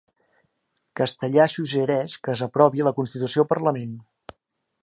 [0.99, 3.97] Castellà suggereix que s'aprovi la constitució al parlament